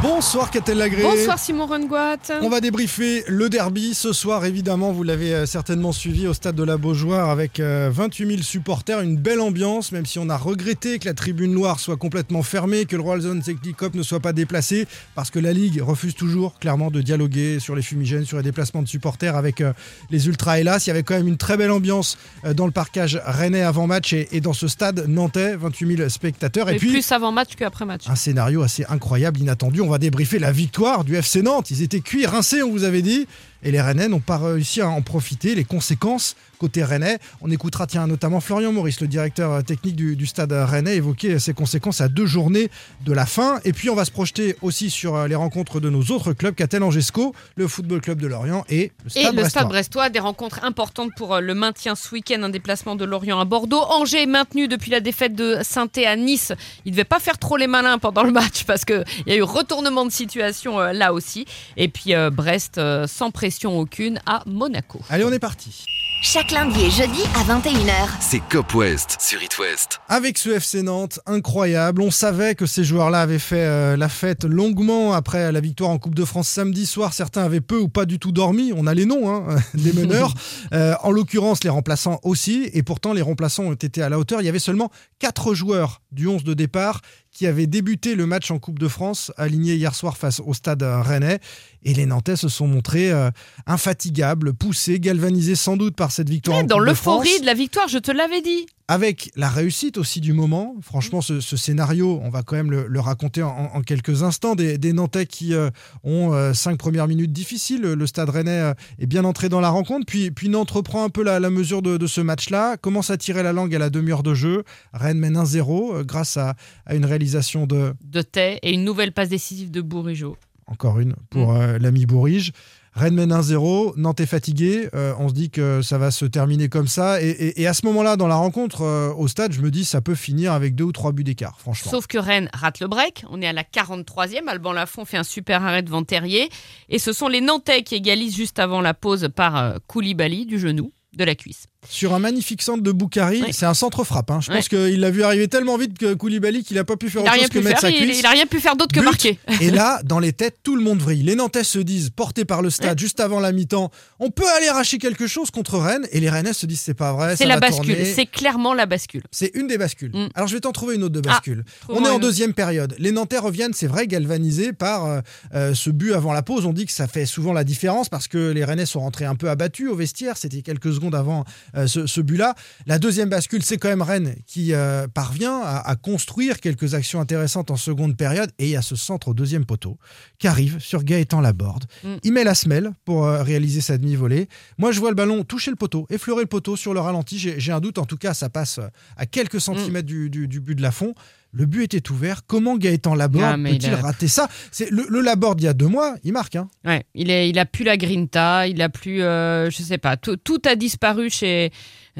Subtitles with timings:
[0.00, 1.02] Bonsoir Catel Lagré.
[1.02, 2.18] Bonsoir Simon Rengoat.
[2.40, 6.54] On va débriefer le derby ce soir, évidemment, vous l'avez euh, certainement suivi au stade
[6.54, 10.36] de la Beaujoire avec euh, 28 000 supporters, une belle ambiance, même si on a
[10.36, 14.20] regretté que la tribune noire soit complètement fermée, que le Royal Zone Cup ne soit
[14.20, 18.36] pas déplacé, parce que la Ligue refuse toujours clairement de dialoguer sur les fumigènes, sur
[18.36, 19.72] les déplacements de supporters avec euh,
[20.10, 20.60] les Ultras.
[20.60, 23.62] Hélas, il y avait quand même une très belle ambiance euh, dans le parcage rennais
[23.62, 26.70] avant match et, dans ce stade nantais, 28 000 spectateurs.
[26.70, 28.08] Et, puis, plus avant match qu'après match.
[28.08, 29.87] un scénario assez incroyable, inattendu.
[29.88, 31.70] On va débriefer la victoire du FC Nantes.
[31.70, 33.26] Ils étaient cuits, rincés, on vous avait dit.
[33.62, 35.54] Et les Rennais n'ont pas réussi à en profiter.
[35.54, 40.26] Les conséquences côté Rennais, on écoutera tiens, notamment Florian Maurice, le directeur technique du, du
[40.26, 42.68] stade Rennais, évoquer ces conséquences à deux journées
[43.04, 43.60] de la fin.
[43.64, 46.54] Et puis on va se projeter aussi sur euh, les rencontres de nos autres clubs,
[46.54, 49.50] Catel Angesco, le Football Club de Lorient et le Stade Et le Brestois.
[49.50, 53.38] Stade Brestois, des rencontres importantes pour euh, le maintien ce week-end, un déplacement de Lorient
[53.38, 53.82] à Bordeaux.
[53.90, 56.52] Angers est maintenu depuis la défaite de saint à Nice.
[56.84, 59.36] Il ne devait pas faire trop les malins pendant le match parce qu'il y a
[59.36, 61.46] eu retournement de situation euh, là aussi.
[61.76, 65.00] Et puis euh, Brest, euh, sans pression aucune, à Monaco.
[65.10, 65.84] Allez, on est parti.
[66.20, 68.08] Chaque lundi et jeudi à 21h.
[68.18, 70.00] C'est Cop West sur It West.
[70.08, 72.02] Avec ce FC Nantes, incroyable.
[72.02, 75.98] On savait que ces joueurs-là avaient fait euh, la fête longuement après la victoire en
[75.98, 77.12] Coupe de France samedi soir.
[77.12, 78.72] Certains avaient peu ou pas du tout dormi.
[78.74, 80.34] On a les noms hein, des meneurs.
[80.74, 82.68] Euh, en l'occurrence, les remplaçants aussi.
[82.74, 84.42] Et pourtant, les remplaçants ont été à la hauteur.
[84.42, 87.00] Il y avait seulement 4 joueurs du 11 de départ
[87.38, 90.82] qui avaient débuté le match en Coupe de France, alignés hier soir face au stade
[90.82, 91.38] rennais.
[91.84, 93.30] Et les Nantais se sont montrés euh,
[93.64, 96.56] infatigables, poussés, galvanisés sans doute par cette victoire.
[96.56, 98.66] Ouais, en dans de l'euphorie de la victoire, je te l'avais dit.
[98.88, 100.74] Avec la réussite aussi du moment.
[100.80, 104.54] Franchement, ce, ce scénario, on va quand même le, le raconter en, en quelques instants.
[104.54, 105.68] Des, des Nantais qui euh,
[106.04, 107.82] ont euh, cinq premières minutes difficiles.
[107.82, 110.06] Le stade rennais euh, est bien entré dans la rencontre.
[110.06, 113.18] Puis, puis Nantes reprend un peu la, la mesure de, de ce match-là, commence à
[113.18, 114.64] tirer la langue à la demi-heure de jeu.
[114.94, 116.54] Rennes mène 1-0 euh, grâce à,
[116.86, 120.36] à une réalisation de, De Tay et une nouvelle passe décisive de Bourigeau.
[120.66, 122.52] encore une, pour euh, l'ami Bourrige.
[122.98, 126.68] Rennes mène 1-0, Nantes est fatigué, euh, on se dit que ça va se terminer
[126.68, 127.22] comme ça.
[127.22, 130.16] Et, à ce moment-là, dans la rencontre euh, au stade, je me dis ça peut
[130.16, 131.92] finir avec deux ou trois buts d'écart, franchement.
[131.92, 133.24] Sauf que Rennes rate le break.
[133.30, 134.48] On est à la 43e.
[134.48, 136.48] Alban Lafont fait un super arrêt devant Terrier.
[136.88, 140.58] Et ce sont les Nantais qui égalisent juste avant la pause par euh, Koulibaly du
[140.58, 141.68] genou, de la cuisse.
[141.88, 143.52] Sur un magnifique centre de Boukari, Ouais.
[143.52, 144.32] c'est un centre frappe.
[144.32, 144.40] hein.
[144.42, 144.56] Je Ouais.
[144.56, 147.28] pense qu'il l'a vu arriver tellement vite que Koulibaly qu'il n'a pas pu faire n'a
[147.30, 147.90] autre rien chose que mettre faire.
[147.90, 148.18] sa Il, cuisse.
[148.18, 149.38] il a rien pu faire d'autre que marquer.
[149.60, 151.22] Et là, dans les têtes, tout le monde vrille.
[151.22, 154.66] Les Nantais se disent, portés par le stade juste avant la mi-temps, on peut aller
[154.66, 156.06] arracher quelque chose contre Rennes.
[156.10, 157.36] Et les Rennais se disent, c'est pas vrai.
[157.36, 157.96] C'est la va bascule.
[158.04, 159.22] C'est clairement la bascule.
[159.30, 160.10] C'est une des bascules.
[160.12, 160.28] Mm.
[160.34, 161.64] Alors je vais t'en trouver une autre de Ah, bascule.
[161.88, 162.20] on est en une.
[162.20, 162.96] deuxième période.
[162.98, 165.20] Les Nantais reviennent, c'est vrai, galvanisés par euh,
[165.54, 166.66] euh, ce but avant la pause.
[166.66, 169.36] On dit que ça fait souvent la différence parce que les Rennais sont rentrés un
[169.36, 170.36] peu abattus au vestiaire.
[170.36, 171.44] C'était quelques secondes avant
[171.86, 172.54] ce, ce but-là.
[172.86, 177.20] La deuxième bascule, c'est quand même Rennes qui euh, parvient à, à construire quelques actions
[177.20, 178.50] intéressantes en seconde période.
[178.58, 179.98] Et il y a ce centre au deuxième poteau
[180.38, 181.84] qui arrive sur Gaëtan Laborde.
[182.04, 182.14] Mm.
[182.24, 184.48] Il met la semelle pour euh, réaliser sa demi-volée.
[184.78, 187.38] Moi, je vois le ballon toucher le poteau, effleurer le poteau sur le ralenti.
[187.38, 187.98] J'ai un doute.
[187.98, 190.90] En tout cas, ça passe euh, à quelques centimètres du, du- du but de la
[190.92, 191.14] fond.
[191.52, 192.42] Le but était ouvert.
[192.46, 194.48] Comment Gaëtan Laborde Ah, peut-il a- rater ça?
[194.70, 196.56] C'est le, le Laborde il y a deux mois, il marque.
[196.56, 196.68] hein.
[196.84, 200.16] Ouais, il, est, il a plus la grinta, il a plus, euh, je sais pas,
[200.18, 201.72] tout, a disparu chez,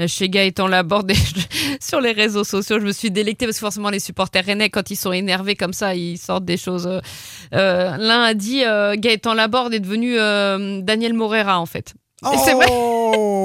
[0.06, 1.10] chez Gaëtan Laborde.
[1.10, 4.44] Et je- sur les réseaux sociaux, je me suis délectée parce que forcément les supporters
[4.46, 6.86] rennais, quand ils sont énervés comme ça, ils sortent des choses.
[6.86, 7.00] euh,
[7.52, 11.92] euh, L'un a dit euh, Gaëtan Laborde est devenu euh, Daniel Morera en fait.
[12.44, 12.66] C'est vrai.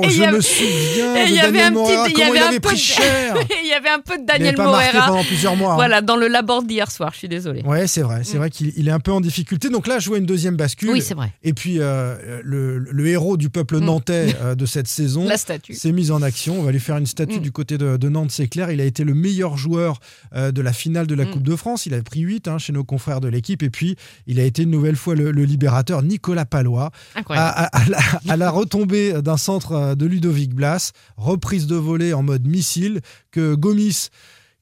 [0.03, 2.08] Et il je avait- me souviens et de il y avait un petit- Morera.
[2.08, 4.18] il Comment avait il un avait peu pris de- cher il y avait un peu
[4.18, 5.08] de Il Daniel n'avait pas marqué Morera.
[5.12, 5.72] pendant plusieurs mois.
[5.74, 5.75] hein.
[5.75, 7.62] Voilà, dans le Laborde d'hier soir, je suis désolée.
[7.64, 8.22] Ouais, c'est vrai.
[8.24, 8.38] C'est Mm.
[8.40, 9.69] vrai qu'il il est un peu en difficulté.
[9.69, 10.90] Donc là, je vois une deuxième bascule.
[10.91, 11.31] Oui, c'est vrai.
[11.44, 13.86] Et puis, euh, le, le héros du peuple Mm.
[13.86, 15.74] nantais euh, de cette saison La statue.
[15.74, 16.59] s'est mis en action.
[16.59, 17.41] On va lui faire une statue Mm.
[17.41, 18.72] du côté de, de Nantes, c'est clair.
[18.72, 20.00] Il a été le meilleur joueur
[20.35, 21.24] euh, de la finale de la.
[21.24, 21.85] Coupe de France.
[21.85, 23.64] Il a pris 8 chez nos confrères de l'équipe.
[23.64, 23.96] Et puis,
[24.28, 26.91] il a été une nouvelle fois le, le libérateur Nicolas Palois.
[27.16, 27.47] Incroyable.
[27.56, 27.99] À, à- à la,
[28.34, 33.01] à la retombée d'un centre de Ludovic Blas, reprise de volée en mode missile,
[33.31, 34.09] que Gomis,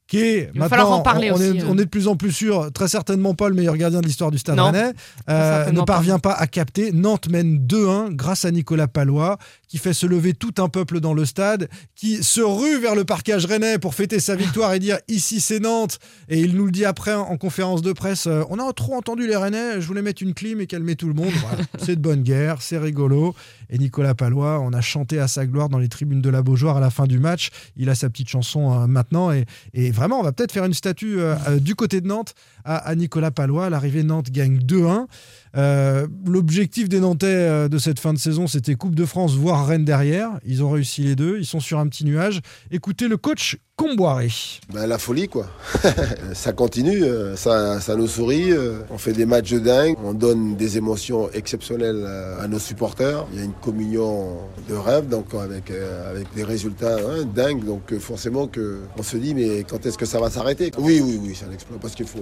[0.06, 1.66] qui est Il va falloir maintenant, en parler on, aussi, est, hein.
[1.68, 4.30] on est de plus en plus sûr, très certainement pas le meilleur gardien de l'histoire
[4.30, 4.92] du Stade Non, Rennais,
[5.30, 6.32] euh, ne parvient pas.
[6.32, 6.92] à capter.
[6.92, 9.38] Nantes mène 2-1 grâce à Nicolas Palois,
[9.72, 13.04] qui fait se lever tout un peuple dans le stade, qui se rue vers le
[13.04, 15.98] parcage rennais pour fêter sa victoire et dire ici c'est Nantes.
[16.28, 19.26] Et il nous le dit après en conférence de presse euh, on a trop entendu
[19.26, 21.32] les Rennais, je voulais mettre une clim et calmer tout le monde.
[21.40, 21.64] Voilà.
[21.78, 23.34] c'est de bonne guerre, c'est rigolo.
[23.72, 26.76] Et Nicolas Palois, on a chanté à sa gloire dans les tribunes de la Beaujoire
[26.76, 27.48] à la fin du match.
[27.74, 29.32] Il a sa petite chanson euh, maintenant.
[29.32, 32.34] Et, et vraiment, on va peut-être faire une statue euh, euh, du côté de Nantes
[32.66, 33.70] à, à Nicolas Palois.
[33.70, 35.06] L'arrivée, Nantes gagne 2-1.
[35.56, 39.66] Euh, l'objectif des Nantais euh, de cette fin de saison, c'était Coupe de France, voire
[39.66, 40.30] Rennes derrière.
[40.46, 41.38] Ils ont réussi les deux.
[41.38, 42.40] Ils sont sur un petit nuage.
[42.70, 44.28] Écoutez le coach Comboiré.
[44.72, 45.46] Ben, la folie, quoi.
[46.34, 48.52] ça continue, euh, ça, ça nous sourit.
[48.90, 52.06] On fait des matchs de dingue, on donne des émotions exceptionnelles
[52.40, 53.26] à nos supporters.
[53.32, 54.38] Il y a une communion
[54.68, 55.70] de rêve, donc avec,
[56.08, 57.64] avec des résultats hein, dingues.
[57.64, 60.70] Donc forcément que on se dit, mais quand est-ce que ça va s'arrêter?
[60.78, 61.78] Oui, oui, oui, c'est un exploit.
[61.80, 62.20] Parce qu'il faut,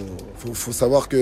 [0.54, 1.18] faut, savoir qu'il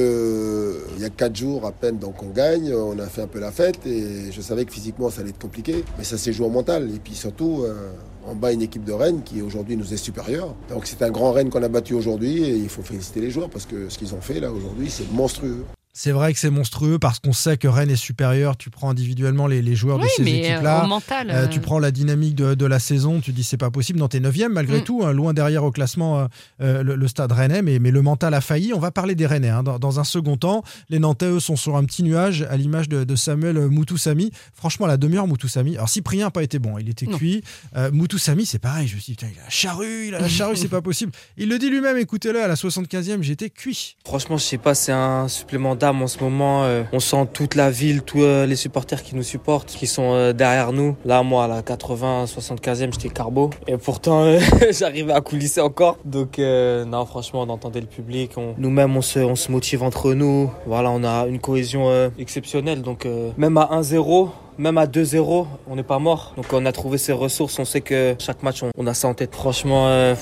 [0.98, 3.50] y a quatre jours à peine donc on gagne, on a fait un peu la
[3.50, 6.50] fête et je savais que physiquement ça allait être compliqué, mais ça s'est joué en
[6.50, 7.90] mental et puis surtout euh,
[8.28, 10.54] on bat une équipe de Rennes qui aujourd'hui nous est supérieure.
[10.68, 13.50] Donc c'est un grand Rennes qu'on a battu aujourd'hui et il faut féliciter les joueurs
[13.50, 15.64] parce que ce qu'ils ont fait là aujourd'hui c'est monstrueux.
[16.00, 18.56] C'est vrai que c'est monstrueux parce qu'on sait que Rennes est supérieur.
[18.56, 20.88] Tu prends individuellement les, joueurs de ces équipes-là.
[20.88, 23.18] Euh, euh, tu prends la dynamique de, la saison.
[23.18, 23.98] Tu dis c'est pas possible.
[23.98, 24.84] Dans tes 9 malgré mm.
[24.84, 26.28] tout, hein, loin derrière au classement,
[26.60, 27.62] euh, le, stade Rennais.
[27.62, 28.72] Mais, mais, le mental a failli.
[28.72, 29.64] On va parler des Rennais hein.
[29.64, 30.62] dans, un second temps.
[30.88, 34.30] Les Nantais, eux, sont sur un petit nuage à l'image de, Samuel Moutoussami.
[34.54, 35.74] Franchement, la demi-heure, Moutoussami.
[35.74, 36.78] Alors, Cyprien n'a pas été bon.
[36.78, 37.42] Il était cuit.
[37.90, 38.86] Moutoussami, c'est pareil.
[38.86, 41.10] Je me suis dit, il a la charrue, il a la charrue, c'est pas possible.
[41.36, 41.96] Il le dit lui-même.
[41.96, 43.96] Écoutez-le, à la 75e, j'étais cuit.
[44.04, 46.64] Franchement, je sais pas, c'est un supplément en ce moment.
[46.64, 50.12] Euh, on sent toute la ville, tous euh, les supporters qui nous supportent, qui sont
[50.12, 50.96] euh, derrière nous.
[51.04, 53.50] Là, moi, à la 80, 75e, j'étais carbo.
[53.66, 54.38] Et pourtant,
[54.70, 55.98] j'arrivais à coulisser encore.
[56.04, 58.32] Donc, non, franchement, on entendait le public.
[58.56, 60.50] Nous-mêmes, on se, on se motive entre nous.
[60.66, 62.82] Voilà, on a une cohésion exceptionnelle.
[62.82, 63.06] Donc,
[63.36, 66.32] même à 1-0, même à 2-0, on n'est pas mort.
[66.36, 69.14] Donc on a trouvé ses ressources, on sait que chaque match, on, a ça en
[69.14, 69.34] tête.
[69.34, 70.14] Franchement,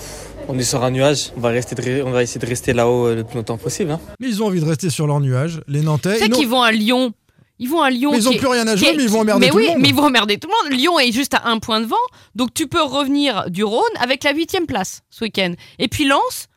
[0.48, 1.32] on est sur un nuage.
[1.37, 3.90] On va, rester on va essayer de rester là-haut euh, le plus longtemps possible.
[3.90, 4.00] Hein.
[4.20, 6.19] Mais ils ont envie de rester sur leur nuage, les Nantais.
[6.19, 7.12] C'est qu'ils vont à Lyon.
[7.58, 8.10] Ils vont à Lyon.
[8.12, 9.76] Mais ils n'ont plus rien à jouer, mais ils vont emmerder tout le monde.
[9.78, 10.78] Mais ils vont emmerder tout le monde.
[10.78, 11.96] Lyon est juste à un point de vent.
[12.34, 15.54] Donc tu peux revenir du Rhône avec la huitième place ce week-end.
[15.78, 16.48] Et puis Lens,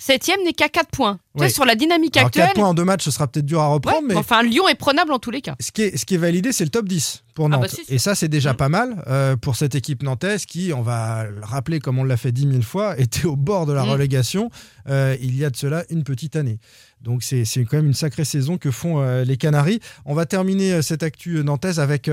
[0.00, 1.18] Septième n'est qu'à 4 points.
[1.48, 2.46] sur la dynamique actuelle.
[2.46, 4.06] 4 points en deux matchs, ce sera peut-être dur à reprendre.
[4.06, 5.56] mais enfin, Lyon est prenable en tous les cas.
[5.58, 7.80] Ce qui est, ce qui est validé, c'est le top 10 pour ah bah Nantes.
[7.88, 8.56] Et ça, c'est déjà mm.
[8.56, 12.16] pas mal euh, pour cette équipe nantaise qui, on va le rappeler comme on l'a
[12.16, 13.90] fait 10 000 fois, était au bord de la mm.
[13.90, 14.50] relégation
[14.88, 16.60] euh, il y a de cela une petite année.
[17.00, 19.80] Donc c'est quand même une sacrée saison que font euh, les Canaries.
[20.04, 22.08] On va terminer cette actu nantaise avec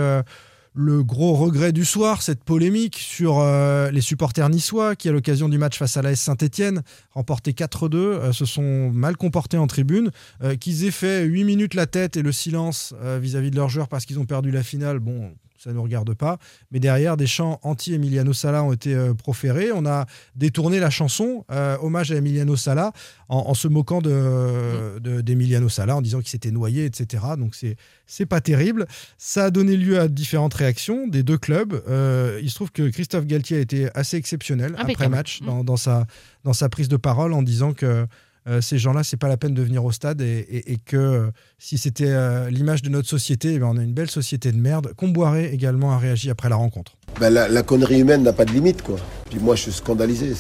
[0.75, 5.47] le gros regret du soir, cette polémique sur euh, les supporters niçois qui, à l'occasion
[5.47, 10.11] du match face à l'AS Saint-Etienne, remporté 4-2, euh, se sont mal comportés en tribune,
[10.43, 13.69] euh, qu'ils aient fait 8 minutes la tête et le silence vis-à-vis -vis de leurs
[13.69, 14.99] joueurs parce qu'ils ont perdu la finale.
[14.99, 15.31] Bon,
[15.65, 16.37] ça ne nous regarde pas.
[16.71, 19.71] Mais derrière, des chants anti-Emiliano Sala ont été euh, proférés.
[19.71, 22.91] On a détourné la chanson euh, hommage à Emiliano Sala
[23.29, 27.23] en, se moquant d'Emiliano de, Sala, en disant qu'il s'était noyé, etc.
[27.39, 27.75] Donc c'est
[28.05, 28.85] c'est pas terrible.
[29.17, 31.81] Ça a donné lieu à différentes réactions des deux clubs.
[31.87, 35.77] Euh, il se trouve que Christophe Galtier a été assez exceptionnel après match dans, dans,
[35.77, 36.05] sa,
[36.43, 38.05] dans sa prise de parole en disant que
[38.47, 41.77] euh, ces gens-là, c'est pas la peine de venir au stade et, que euh, si
[41.79, 44.93] c'était euh, l'image de notre société, eh on a une belle société de merde.
[44.95, 46.95] Comboiré également a réagi après la rencontre.
[47.19, 48.97] Ben, la, connerie humaine n'a pas de limite, quoi.
[49.29, 50.33] Puis moi, je suis scandalisé.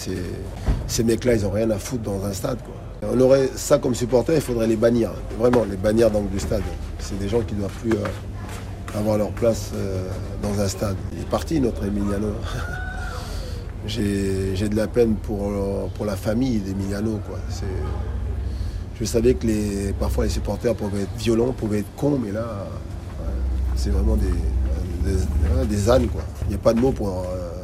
[0.87, 2.59] Ces mecs-là, ils ont rien à foutre dans un stade.
[3.01, 5.11] On aurait ça comme supporter, il faudrait les bannir.
[5.39, 6.63] Vraiment, les bannir dans du stade.
[6.99, 7.93] C'est des gens qui ne doivent plus
[8.95, 9.71] avoir leur place
[10.43, 10.95] dans un stade.
[11.13, 12.33] Il est parti, notre Emiliano.
[13.87, 15.51] j'ai de la peine pour,
[15.95, 17.19] pour la famille d'Emiliano.
[18.99, 22.67] Je savais que les, parfois les supporters pouvaient être violents, pouvaient être cons, mais là,
[23.75, 24.27] c'est vraiment des,
[25.03, 26.07] des, des, ânes.
[26.43, 27.54] Il n'y a pas de mots pour, euh,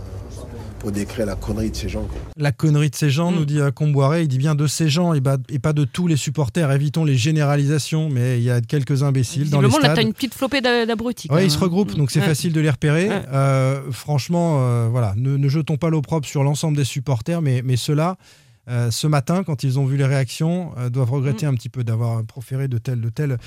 [0.82, 2.08] pour décrire la connerie de ces gens.
[2.38, 3.46] La connerie de ces gens, nous mm.
[3.46, 6.72] dit euh, Comboiré, il dit bien de ces gens et, pas de tous les supporters.
[6.72, 9.84] Évitons les généralisations, mais il y a quelques imbéciles dans les stades.
[9.84, 11.28] Là, tu une petite flopée d'abrutis.
[11.32, 13.10] Oui, ils se regroupent, donc c'est facile de les repérer.
[13.12, 18.18] Euh, franchement, euh, voilà, ne, jetons pas l'opprobre sur l'ensemble des supporters, mais, mais ceux-là,
[18.68, 21.50] ce matin, quand ils ont vu les réactions, doivent regretter mm.
[21.50, 23.38] un petit peu d'avoir proféré de telles, de telles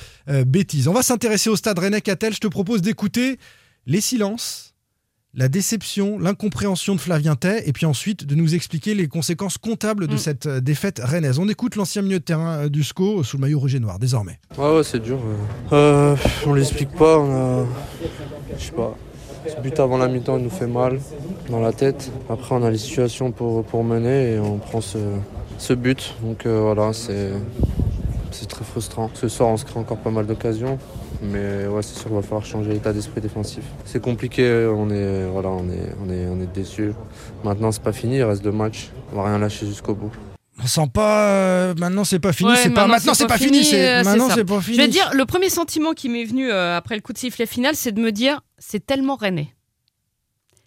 [0.46, 0.86] bêtises.
[0.86, 2.32] On va s'intéresser au stade Rennais-Catel.
[2.32, 3.38] Je te propose d'écouter
[3.86, 4.73] les silences
[5.36, 10.06] la déception, l'incompréhension de Flavien Tay, et puis ensuite de nous expliquer les conséquences comptables
[10.06, 10.18] de mm.
[10.18, 11.38] cette euh, défaite rennaise.
[11.38, 13.98] On écoute l'ancien milieu de terrain euh, du SCO sous le maillot rouge et noir,
[13.98, 14.38] désormais.
[14.56, 15.18] Ouais, ouais c'est dur.
[15.72, 17.66] Euh, on l'explique pas, on a...
[18.58, 18.96] Je sais pas.
[19.46, 21.00] Ce but avant la mi-temps nous fait mal
[21.50, 22.10] dans la tête.
[22.30, 24.98] Après, on a les situations pour, pour mener et on prend ce,
[25.58, 26.14] ce but.
[26.22, 27.32] Donc voilà, c'est
[28.48, 29.10] très frustrant.
[29.12, 30.78] Ce soir, on se crée encore pas mal d'occasions.
[31.30, 33.64] Mais ouais, c'est sûr qu'il va falloir changer l'état d'esprit défensif.
[33.84, 36.92] C'est compliqué, on est, voilà, on est, on est, on est déçus.
[37.42, 38.90] Maintenant, c'est pas fini, il reste deux matchs.
[39.12, 40.12] On va rien lâcher jusqu'au bout.
[40.62, 41.30] On sent pas.
[41.30, 42.52] Euh, maintenant, c'est pas fini.
[42.56, 43.64] c'est pas maintenant, c'est pas, fini.
[43.64, 44.76] C'est maintenant, c'est pas fini.
[44.76, 47.46] Je vais dire, le premier sentiment qui m'est venu euh, après le coup de sifflet
[47.46, 49.54] final, c'est de me dire, c'est tellement rennais.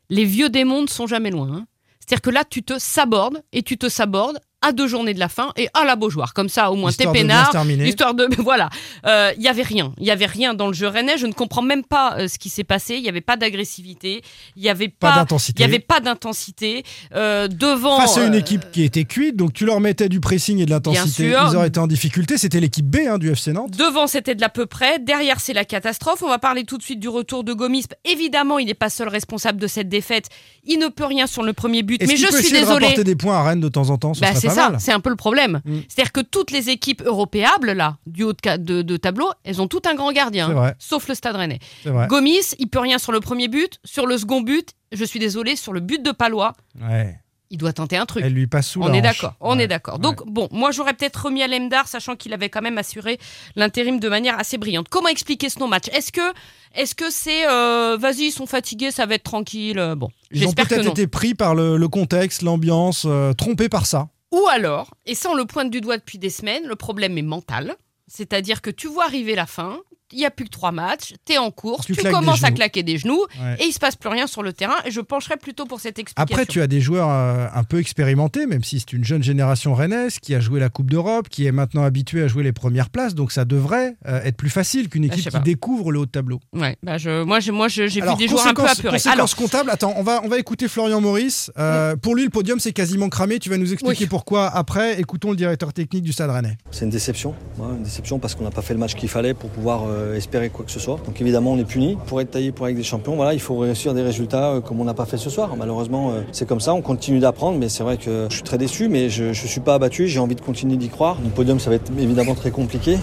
[0.09, 1.49] Les vieux démons ne sont jamais loin.
[1.51, 1.65] Hein.
[1.99, 5.29] C'est-à-dire que là, tu te sabordes et tu te sabordes à deux journées de la
[5.29, 6.33] fin et à la Beaujoire.
[6.33, 7.51] Comme ça, au moins, t'es peinard.
[7.85, 8.27] Histoire de.
[8.37, 8.69] Voilà.
[9.05, 9.93] Euh, Il y avait rien.
[9.97, 11.17] Il y avait rien dans le jeu rennais.
[11.17, 12.95] Je ne comprends même pas euh, ce qui s'est passé.
[12.95, 14.21] Il n'y avait pas d'agressivité.
[14.55, 15.63] Il n'y avait Pas d'intensité.
[15.63, 16.83] Il n'y avait pas d'intensité.
[17.15, 17.99] Euh, devant.
[17.99, 20.65] Face à une euh, équipe qui était cuite, donc tu leur mettais du pressing et
[20.65, 22.37] de l'intensité, ils auraient été en difficulté.
[22.37, 23.71] C'était l'équipe B hein, du FC Nantes.
[23.77, 24.99] Devant, c'était de l'à peu près.
[24.99, 26.21] Derrière, c'est la catastrophe.
[26.21, 27.85] On va parler tout de suite du retour de Gomis.
[28.05, 30.27] Évidemment, il n'est pas seul responsable de cette défaite.
[30.63, 32.01] Il ne peut rien sur le premier but.
[32.07, 34.47] Mais je suis rapporter des points à Rennes de temps en temps Ce Bah, c'est
[34.47, 35.61] pas ça, c'est un peu le problème.
[35.65, 35.79] Mm.
[35.87, 39.61] C'est-à-dire que toutes les équipes européables, là, du haut de, ca- de- de tableau, elles
[39.61, 41.59] ont tout un grand gardien, hein, sauf le Stade Rennais.
[42.07, 43.79] Gomis, il peut rien sur le premier but.
[43.85, 47.19] Sur le second but, je suis désolée, sur le but de Palois, Ouais.
[47.49, 48.23] il doit tenter un truc.
[48.25, 49.63] Elle lui passe sous On la est d'accord, on Ouais.
[49.63, 49.99] est d'accord.
[49.99, 53.19] Donc bon, moi j'aurais peut-être remis à Lemdar, sachant qu'il avait quand même assuré
[53.55, 54.87] l'intérim de manière assez brillante.
[54.89, 55.85] Comment expliquer ce non-match?
[55.93, 56.33] Est-ce que
[56.75, 60.45] est-ce que c'est euh, vas-y, ils sont fatigués, ça va être tranquille euh, Bon, Ils
[60.47, 64.09] ont peut-être été pris par le, le contexte, l'ambiance, euh, trompés par ça.
[64.31, 67.21] Ou alors, et ça on le pointe du doigt depuis des semaines, le problème est
[67.21, 67.75] mental.
[68.07, 71.33] C'est-à-dire que tu vois arriver la fin, il n'y a plus que trois matchs, tu
[71.33, 73.55] es en course, Tu commences à claquer des genoux Ouais.
[73.59, 74.75] et il se passe plus rien sur le terrain.
[74.85, 76.33] Et je pencherais plutôt pour cette explication.
[76.33, 79.73] Après, tu as des joueurs euh, un peu expérimentés, même si c'est une jeune génération
[79.73, 82.89] rennaise qui a joué la Coupe d'Europe, qui est maintenant habituée à jouer les premières
[82.89, 83.15] places.
[83.15, 86.11] Donc ça devrait euh, être plus facile qu'une Bah, équipe qui découvre le haut de
[86.11, 86.39] tableau.
[86.53, 88.99] Ouais, bah je, moi, j'ai, moi, j'ai vu des joueurs un peu apeurés.
[89.11, 91.51] Alors, comptable, attends, on va, on va écouter Florian Maurice.
[91.57, 93.39] Euh, Pour lui, le podium, c'est quasiment cramé.
[93.39, 94.07] Tu vas nous expliquer Oui.
[94.09, 94.99] pourquoi après.
[94.99, 96.57] Écoutons le directeur technique du Stade Rennais.
[96.71, 99.33] C'est une déception, ouais, une déception parce qu'on n'a pas fait le match qu'il fallait
[99.33, 100.99] pour pouvoir euh, espérer quoi que ce soit.
[101.05, 101.97] Donc évidemment on est puni.
[102.07, 104.85] Pour être taillé pour avec des champions, il faut réussir des résultats euh, comme on
[104.85, 105.55] n'a pas fait ce soir.
[105.57, 108.57] Malheureusement euh, c'est comme ça, on continue d'apprendre, mais c'est vrai que je suis très
[108.57, 111.17] déçu, mais je ne suis pas abattu, j'ai envie de continuer d'y croire.
[111.23, 112.97] Le podium ça va être évidemment très compliqué.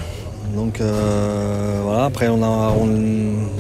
[0.55, 2.39] Donc euh, voilà, après on,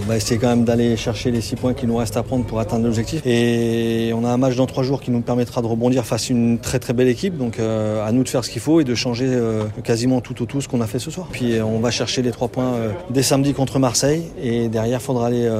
[0.06, 2.60] va essayer quand même d'aller chercher les six points qu'il nous reste à prendre pour
[2.60, 3.22] atteindre l'objectif.
[3.24, 6.32] Et on a un match dans trois jours qui nous permettra de rebondir face à
[6.32, 7.36] une très très belle équipe.
[7.36, 10.42] Donc euh, à nous de faire ce qu'il faut et de changer euh, quasiment tout
[10.42, 11.28] au tout ce qu'on a fait ce soir.
[11.32, 12.74] Puis on va chercher les trois points
[13.10, 15.50] dès samedi contre Marseille et derrière il faudra aller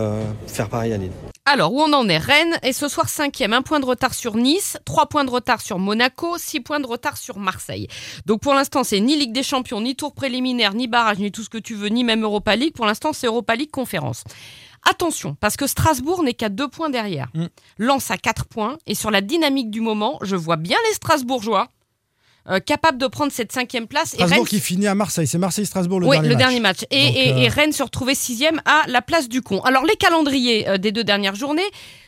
[0.47, 1.11] faire pareil à Lille.
[1.47, 2.17] Alors, où on en est?
[2.17, 5.61] Rennes est ce soir cinquième, un point de retard sur Nice, trois points de retard
[5.61, 7.87] sur Monaco, six points de retard sur Marseille.
[8.25, 11.43] Donc pour l'instant, c'est ni Ligue des Champions, ni tour préliminaire, ni barrage, ni tout
[11.43, 12.73] ce que tu veux, ni même Europa League.
[12.75, 14.25] Pour l'instant, c'est Europa League conférence.
[14.89, 17.29] Attention, parce que Strasbourg n'est qu'à deux points derrière.
[17.35, 17.47] Mm.
[17.79, 21.69] Lance à quatre points, et sur la dynamique du moment, je vois bien les Strasbourgeois
[22.49, 24.13] euh, capables de prendre cette cinquième place.
[24.15, 25.27] et Strasbourg Rennes qui finit à Marseille.
[25.27, 26.39] C'est Marseille-Strasbourg le oui, dernier le match.
[26.45, 26.79] dernier match.
[26.91, 29.61] Et, Donc, et- euh, et Rennes se retrouvait sixième à la place du con.
[29.63, 31.63] Alors, les calendriers euh, des deux dernières journées,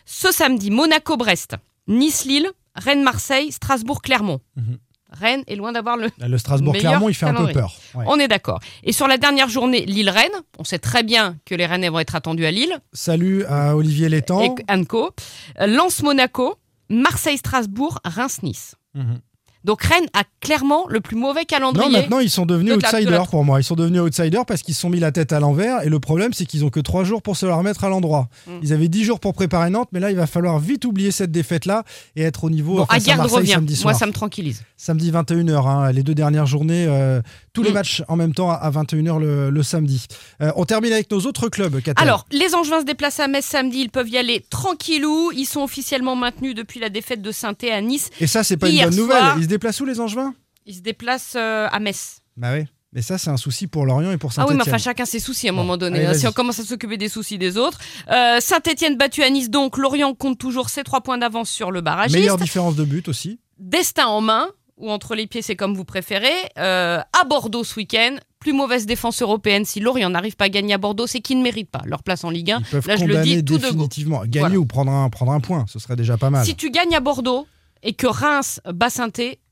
[0.04, 1.56] ce samedi, Monaco-Brest,
[1.88, 4.40] Nice-Lille, Rennes-Marseille, Strasbourg-Clermont.
[4.56, 4.78] Mhm.
[5.12, 6.10] Rennes est loin d'avoir le...
[6.18, 7.72] Le Strasbourg-Clermont, il fait un peu peur.
[7.94, 8.04] Ouais.
[8.08, 8.58] On est d'accord.
[8.82, 12.16] Et sur la dernière journée, Lille-Rennes, on sait très bien que les Rennais vont être
[12.16, 14.42] attendus à Lille, Salut à Olivier Létang.
[14.42, 15.10] et Anco.
[15.58, 16.56] Lens-Monaco,
[16.90, 18.74] Marseille-Strasbourg, Reims-Nice.
[18.94, 19.20] Mhm.
[19.66, 21.90] Donc Rennes a clairement le plus mauvais Non, calendrier.
[21.90, 23.60] maintenant ils sont devenus de la- de la- outsiders pour moi.
[23.60, 25.82] Ils sont devenus outsiders parce qu'ils se sont mis la tête à l'envers.
[25.84, 28.28] Et le problème, c'est qu'ils ont que trois jours pour se la remettre à l'endroit.
[28.46, 28.50] Mm.
[28.62, 31.32] Ils avaient dix jours pour préparer Nantes, mais là, il va falloir vite oublier cette
[31.32, 31.82] défaite-là
[32.14, 33.52] et être au niveau Bon, face à Marseille revient.
[33.52, 33.96] samedi Moi, soir.
[33.98, 34.62] ça me tranquillise.
[34.76, 37.20] Samedi 21h, hein, les deux dernières journées, euh,
[37.52, 37.74] tous les Mm.
[37.74, 40.06] matchs en même temps à- à 21h le, le samedi.
[40.42, 41.80] Euh, on termine avec nos autres clubs.
[41.82, 41.94] Catel.
[41.96, 45.32] Alors, les Angevins se déplacent à Metz samedi, ils peuvent y aller tranquillou.
[45.36, 48.10] Ils sont officiellement maintenus depuis la défaite de saint à Nice.
[48.20, 49.24] et ça, c'est pas une bonne nouvelle.
[49.38, 50.34] Ils se déplacent où les Angevins?
[50.66, 52.18] Ils se déplacent euh, à Metz.
[52.36, 52.64] Bah oui.
[52.92, 54.56] Mais ça, c'est un souci pour Lorient et pour Ah oui, Saint-Etienne.
[54.58, 55.98] mais enfin, chacun ses soucis à un Bon, moment donné.
[55.98, 57.78] allez, hein, si on commence à s'occuper des soucis des autres.
[58.10, 61.82] Euh, Saint-Etienne battu à Nice, donc Lorient compte toujours ses trois points d'avance sur le
[61.82, 62.18] barragiste.
[62.18, 63.38] Meilleure différence de but aussi.
[63.58, 64.48] Destin en main,
[64.78, 66.32] ou entre les pieds, c'est comme vous préférez.
[66.58, 68.16] Euh, à Bordeaux ce week-end.
[68.38, 69.64] Plus mauvaise défense européenne.
[69.64, 72.22] Si Lorient n'arrive pas à gagner à Bordeaux, c'est qu'ils ne méritent pas leur place
[72.24, 72.58] en Ligue 1.
[72.60, 73.88] Ils peuvent Là, je le dis tout de go.
[74.26, 74.56] Gagner Voilà.
[74.58, 76.44] ou prendre un, prendre un point, ce serait déjà pas mal.
[76.46, 77.46] Si tu gagnes à Bordeaux
[77.86, 79.08] et que Reims bat saint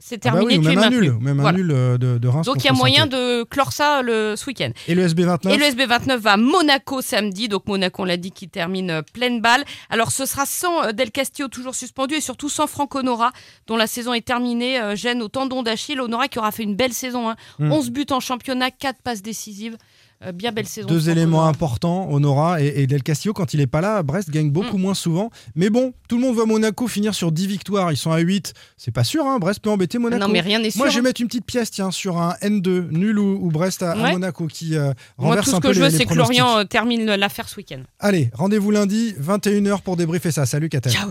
[0.07, 2.29] c'est Ah bah terminé, oui, es même un nul, même un nul euh, de, de
[2.29, 2.45] Reims.
[2.45, 4.71] Donc il y a moyen de clore ça le, ce week-end.
[4.87, 7.49] Et le SB29 Et le SB29 va à Monaco samedi.
[7.49, 9.65] Donc Monaco, on l'a dit, qui termine euh, pleine balle.
[9.89, 13.31] Alors ce sera sans euh, Del Castillo toujours suspendu et surtout sans Franck Honora,
[13.67, 14.79] dont la saison est terminée.
[14.95, 16.01] gêne au tendon d'Achille.
[16.01, 17.31] Honora qui aura fait une belle saison.
[17.31, 17.37] hein.
[17.61, 17.73] Mm.
[17.73, 19.79] 11 buts en championnat, 4 passes décisives.
[20.25, 20.87] Euh, bien belle saison.
[20.89, 21.49] de Deux éléments Honora.
[21.51, 24.95] importants, Honora et, et Del Castillo, quand il est pas là, Brest gagne beaucoup moins
[24.95, 25.31] souvent.
[25.55, 28.55] Mais bon, tout le monde voit Monaco finir sur 10 victoires, ils sont à 8.
[28.77, 30.21] C'est pas sûr, hein, Brest peut embêter Monaco.
[30.23, 30.79] Non mais rien n'est sûr.
[30.79, 31.03] Moi, je vais hein.
[31.03, 34.13] mettre une petite pièce tiens, sur un N2, nul ou, ou Brest à, à Ouais.
[34.13, 36.15] Monaco, qui euh, Moi renverse tout ce un que peu je veux, c'est que.
[36.15, 37.81] Lorient euh, termine l'affaire ce week-end.
[37.99, 40.47] Allez, rendez-vous lundi, 21h pour débriefer ça.
[40.47, 40.93] Salut, Katel.
[40.93, 41.11] Ciao.